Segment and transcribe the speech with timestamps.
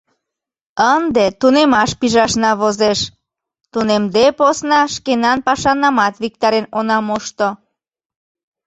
[0.95, 2.99] Ынде тунемаш пижашна возеш;
[3.71, 7.47] тунемде посна, шкенан пашанамат виктарен она мошто.